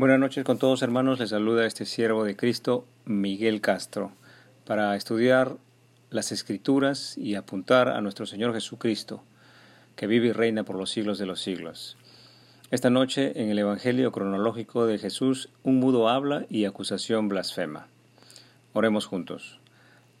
[0.00, 4.12] Buenas noches con todos hermanos, les saluda este siervo de Cristo, Miguel Castro,
[4.64, 5.58] para estudiar
[6.08, 9.22] las escrituras y apuntar a nuestro Señor Jesucristo,
[9.96, 11.98] que vive y reina por los siglos de los siglos.
[12.70, 17.86] Esta noche, en el Evangelio cronológico de Jesús, un mudo habla y acusación blasfema.
[18.72, 19.60] Oremos juntos.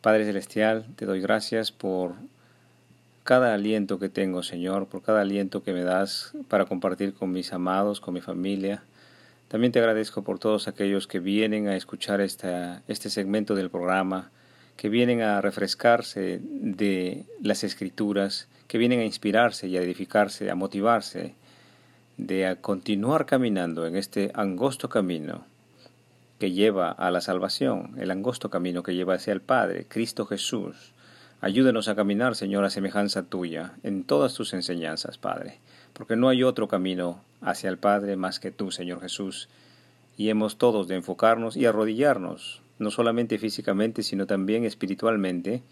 [0.02, 2.16] Padre Celestial, te doy gracias por
[3.24, 7.54] cada aliento que tengo, Señor, por cada aliento que me das para compartir con mis
[7.54, 8.82] amados, con mi familia,
[9.50, 14.30] también te agradezco por todos aquellos que vienen a escuchar esta, este segmento del programa,
[14.76, 20.54] que vienen a refrescarse de las escrituras, que vienen a inspirarse y a edificarse, a
[20.54, 21.34] motivarse,
[22.16, 25.44] de a continuar caminando en este angosto camino
[26.38, 30.92] que lleva a la salvación, el angosto camino que lleva hacia el Padre, Cristo Jesús.
[31.42, 35.58] Ayúdenos a caminar, Señor, a semejanza tuya, en todas tus enseñanzas, Padre,
[35.94, 39.48] porque no hay otro camino hacia el Padre más que tú, Señor Jesús,
[40.18, 45.62] y hemos todos de enfocarnos y arrodillarnos, no solamente físicamente, sino también espiritualmente,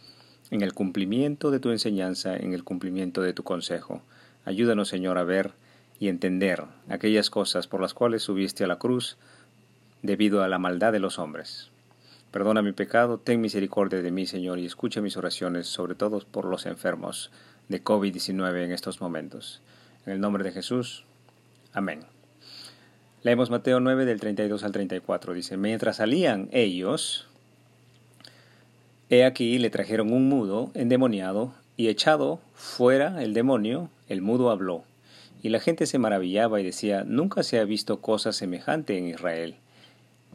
[0.50, 4.00] en el cumplimiento de tu enseñanza, en el cumplimiento de tu consejo.
[4.46, 5.52] Ayúdanos, Señor, a ver
[6.00, 9.18] y entender aquellas cosas por las cuales subiste a la cruz
[10.00, 11.70] debido a la maldad de los hombres.
[12.30, 16.44] Perdona mi pecado, ten misericordia de mí, Señor, y escucha mis oraciones, sobre todo por
[16.44, 17.30] los enfermos
[17.68, 19.62] de COVID-19 en estos momentos.
[20.04, 21.04] En el nombre de Jesús.
[21.72, 22.00] Amén.
[23.22, 25.32] Leemos Mateo 9 del 32 al 34.
[25.32, 27.26] Dice, mientras salían ellos,
[29.08, 34.84] he aquí le trajeron un mudo endemoniado, y echado fuera el demonio, el mudo habló.
[35.42, 39.54] Y la gente se maravillaba y decía, nunca se ha visto cosa semejante en Israel.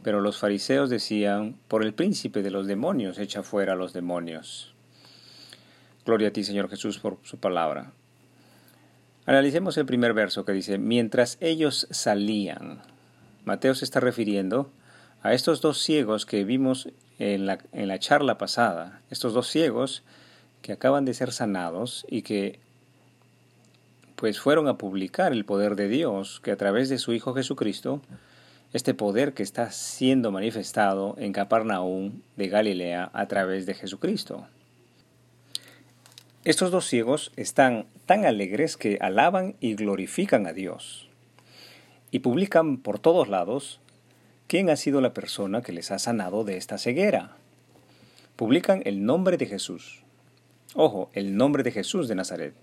[0.04, 4.74] Pero los fariseos decían, por el príncipe de los demonios echa fuera a los demonios.
[6.04, 7.92] Gloria a ti, Señor Jesús, por su palabra.
[9.24, 12.82] Analicemos el primer verso que dice, mientras ellos salían.
[13.46, 14.70] Mateo se está refiriendo
[15.22, 20.02] a estos dos ciegos que vimos en la, en la charla pasada, estos dos ciegos
[20.60, 22.58] que acaban de ser sanados y que
[24.16, 28.02] pues fueron a publicar el poder de Dios, que a través de su Hijo Jesucristo,
[28.74, 34.48] este poder que está siendo manifestado en Capernaum de Galilea a través de Jesucristo.
[36.42, 41.08] Estos dos ciegos están tan alegres que alaban y glorifican a Dios.
[42.10, 43.78] Y publican por todos lados
[44.48, 47.36] quién ha sido la persona que les ha sanado de esta ceguera.
[48.34, 50.02] Publican el nombre de Jesús.
[50.74, 52.54] Ojo, el nombre de Jesús de Nazaret.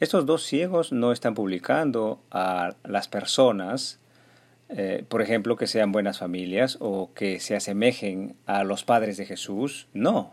[0.00, 4.00] Estos dos ciegos no están publicando a las personas,
[4.68, 9.24] eh, por ejemplo, que sean buenas familias o que se asemejen a los padres de
[9.24, 9.88] Jesús.
[9.94, 10.32] No,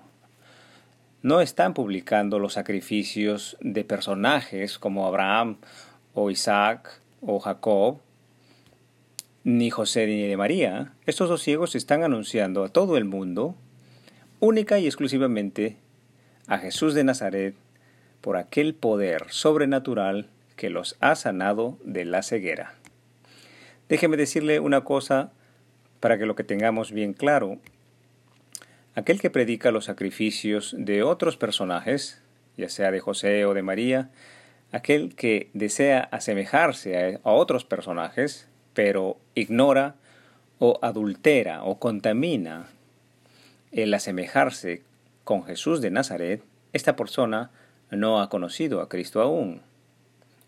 [1.22, 5.58] no están publicando los sacrificios de personajes como Abraham
[6.14, 8.00] o Isaac o Jacob,
[9.44, 10.94] ni José ni de María.
[11.06, 13.56] Estos dos ciegos están anunciando a todo el mundo,
[14.40, 15.78] única y exclusivamente,
[16.48, 17.56] a Jesús de Nazaret
[18.22, 22.76] por aquel poder sobrenatural que los ha sanado de la ceguera.
[23.90, 25.32] Déjeme decirle una cosa
[26.00, 27.60] para que lo que tengamos bien claro
[28.96, 32.22] Aquel que predica los sacrificios de otros personajes,
[32.56, 34.10] ya sea de José o de María,
[34.72, 39.96] aquel que desea asemejarse a, otros personajes, pero ignora
[40.60, 42.68] o adultera o contamina
[43.74, 44.82] el asemejarse
[45.26, 46.42] con Jesús de Nazaret,
[46.72, 47.52] esta persona
[47.92, 49.62] no ha conocido a Cristo aún.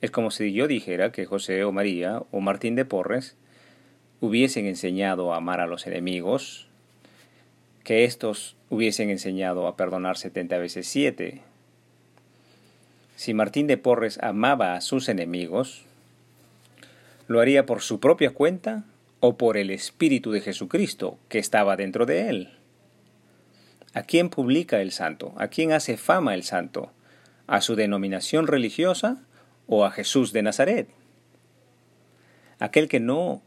[0.02, 3.36] Es como si yo dijera que José o María o Martín de Porres
[4.22, 6.68] hubiesen enseñado a amar a los enemigos,
[7.84, 11.42] que éstos hubiesen enseñado a perdonar setenta veces siete.
[13.16, 15.84] Si Martín de Porres amaba a sus enemigos,
[17.28, 18.84] ¿lo haría por su propia cuenta
[19.20, 22.50] o por el Espíritu de Jesucristo que estaba dentro de él?
[23.96, 25.34] ¿A quién publica el santo?
[25.38, 26.92] ¿A quién hace fama el santo?
[27.48, 29.24] ¿A su denominación religiosa
[29.68, 30.88] o a Jesús de Nazaret?
[32.60, 33.42] Aquel que no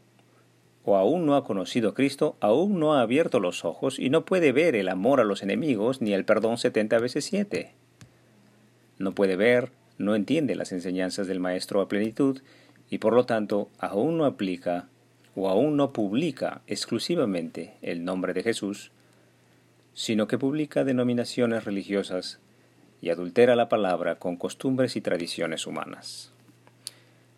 [0.83, 4.25] o aún no ha conocido a Cristo, aún no ha abierto los ojos y no
[4.25, 7.73] puede ver el amor a los enemigos ni el perdón setenta veces siete.
[8.97, 12.41] No puede ver, no entiende las enseñanzas del Maestro a plenitud
[12.89, 14.87] y por lo tanto aún no aplica
[15.35, 18.91] o aún no publica exclusivamente el nombre de Jesús,
[19.93, 22.39] sino que publica denominaciones religiosas
[23.01, 26.31] y adultera la palabra con costumbres y tradiciones humanas.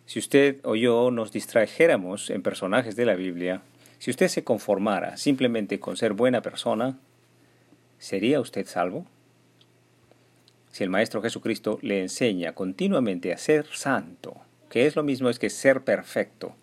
[0.06, 3.62] Si usted o yo nos distrajéramos en personajes de la Biblia,
[3.98, 6.98] si usted se conformara simplemente con ser buena persona,
[7.98, 9.06] ¿sería usted salvo?
[10.72, 14.36] Si el Maestro Jesucristo le enseña continuamente a ser santo,
[14.68, 16.54] que es lo mismo es que ser perfecto,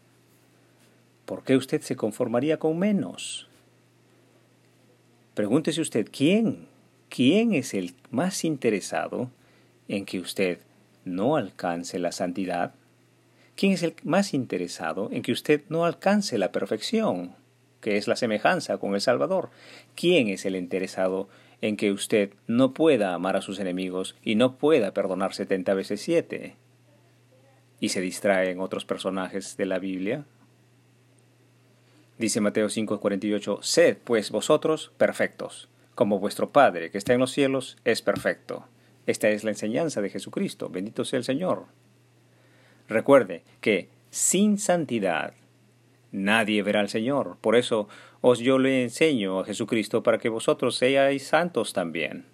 [1.25, 3.47] ¿por qué usted se conformaría con menos?
[5.33, 6.67] Pregúntese usted, ¿quién?
[7.13, 9.29] ¿Quién es el más interesado
[9.89, 10.59] en que usted
[11.03, 12.73] no alcance la santidad?
[13.57, 17.35] ¿Quién es el más interesado en que usted no alcance la perfección,
[17.81, 19.49] que es la semejanza con el Salvador?
[19.93, 21.27] ¿Quién es el interesado
[21.59, 25.99] en que usted no pueda amar a sus enemigos y no pueda perdonar setenta veces
[25.99, 26.55] siete?
[27.81, 30.23] ¿Y se distrae en otros personajes de la Biblia?
[32.17, 37.77] Dice Mateo 5:48, Sed pues vosotros perfectos, como vuestro Padre que está en los cielos
[37.85, 38.65] es perfecto.
[39.05, 40.69] Esta es la enseñanza de Jesucristo.
[40.69, 41.65] Bendito sea el Señor.
[42.87, 45.33] Recuerde que sin santidad
[46.11, 47.37] nadie verá al Señor.
[47.41, 47.87] Por eso
[48.21, 52.25] os yo le enseño a Jesucristo para que vosotros seáis santos también.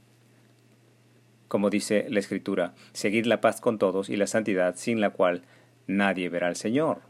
[1.47, 5.43] Como dice la Escritura, seguid la paz con todos y la santidad sin la cual
[5.85, 7.01] nadie verá al Señor.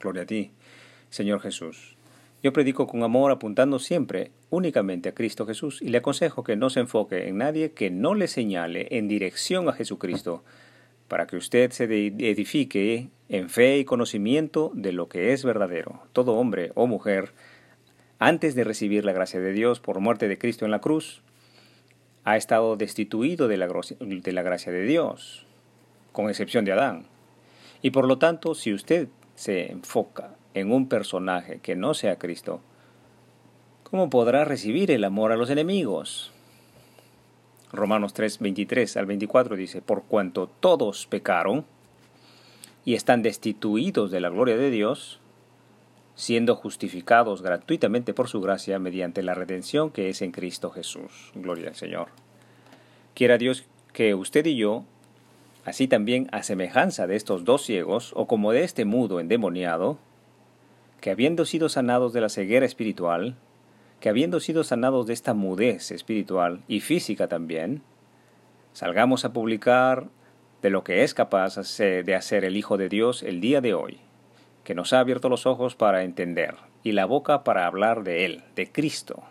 [0.00, 0.52] Gloria a ti.
[1.10, 1.95] Señor Jesús.
[2.46, 6.70] Yo predico con amor apuntando siempre únicamente a Cristo Jesús y le aconsejo que no
[6.70, 10.44] se enfoque en nadie que no le señale en dirección a Jesucristo
[11.08, 16.04] para que usted se edifique en fe y conocimiento de lo que es verdadero.
[16.12, 17.32] Todo hombre o mujer,
[18.20, 21.22] antes de recibir la gracia de Dios por muerte de Cristo en la cruz,
[22.22, 25.44] ha estado destituido de la, de la gracia de Dios,
[26.12, 27.06] con excepción de Adán.
[27.82, 32.60] Y por lo tanto, si usted se enfoca en un personaje que no sea Cristo,
[33.82, 36.32] ¿cómo podrá recibir el amor a los enemigos?
[37.72, 41.66] Romanos 3, 23 al 24 dice, por cuanto todos pecaron
[42.86, 45.20] y están destituidos de la gloria de Dios,
[46.14, 51.32] siendo justificados gratuitamente por su gracia mediante la redención que es en Cristo Jesús.
[51.34, 52.08] Gloria al Señor.
[53.12, 54.84] Quiera Dios que usted y yo,
[55.66, 59.98] así también a semejanza de estos dos ciegos, o como de este mudo endemoniado,
[61.06, 63.36] que habiendo sido sanados de la ceguera espiritual,
[64.00, 67.82] que habiendo sido sanados de esta mudez espiritual y física también,
[68.72, 70.08] salgamos a publicar
[70.62, 74.00] de lo que es capaz de hacer el Hijo de Dios el día de hoy,
[74.64, 78.42] que nos ha abierto los ojos para entender y la boca para hablar de Él,
[78.56, 79.22] de Cristo,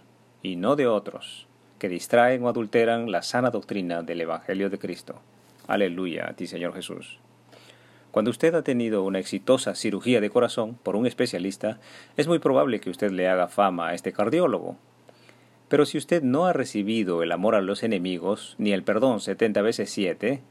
[0.41, 1.45] y no de otros,
[1.77, 5.19] que distraen o adulteran la sana doctrina del Evangelio de Cristo.
[5.67, 7.19] Aleluya a ti, Señor Jesús.
[8.15, 11.79] Cuando usted ha tenido una exitosa cirugía de corazón por un especialista,
[12.15, 14.77] es muy probable que usted le haga fama a este cardiólogo.
[15.67, 19.61] Pero si usted no ha recibido el amor a los enemigos, ni el perdón setenta
[19.61, 20.41] veces siete,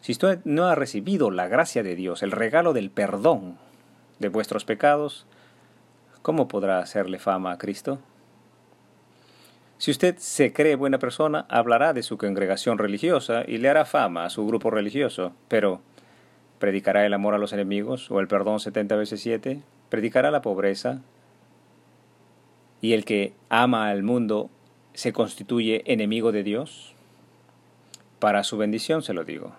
[0.00, 3.58] si usted no ha recibido la gracia de Dios, el regalo del perdón
[4.18, 5.26] de vuestros pecados,
[6.22, 7.98] ¿cómo podrá hacerle fama a Cristo?
[9.76, 14.24] Si usted se cree buena persona, hablará de su congregación religiosa y le hará fama
[14.24, 15.82] a su grupo religioso, pero
[16.58, 19.60] ¿Predicará el amor a los enemigos o el perdón setenta veces siete?
[19.90, 21.00] ¿Predicará la pobreza?
[22.80, 24.50] ¿Y el que ama al mundo
[24.94, 26.94] se constituye enemigo de Dios?
[28.18, 29.54] Para su bendición se lo digo.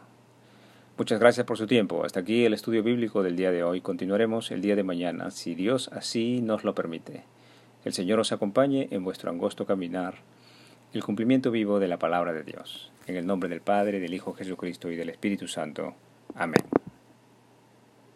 [0.97, 2.03] Muchas gracias por su tiempo.
[2.03, 3.79] Hasta aquí el estudio bíblico del día de hoy.
[3.79, 7.23] Continuaremos el día de mañana, si Dios así nos lo permite.
[7.85, 10.15] El Señor os acompañe en vuestro angosto caminar,
[10.93, 12.91] el cumplimiento vivo de la palabra de Dios.
[13.07, 15.93] En el nombre del Padre, del Hijo Jesucristo y del Espíritu Santo.
[16.35, 16.78] Amén.